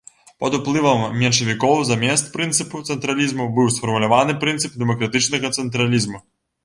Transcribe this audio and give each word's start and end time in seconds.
Пад 0.43 0.53
уплывам 0.57 1.03
меншавікоў 1.23 1.83
замест 1.91 2.31
прынцыпу 2.37 2.81
цэнтралізму 2.93 3.45
быў 3.59 3.69
сфармуляваны 3.77 4.39
прынцып 4.45 4.81
дэмакратычнага 4.85 5.55
цэнтралізму. 5.59 6.19